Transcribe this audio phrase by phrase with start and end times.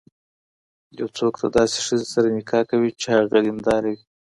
[0.99, 4.01] يو څوک د داسي ښځي سره نکاح کوي، چي هغه دينداره وي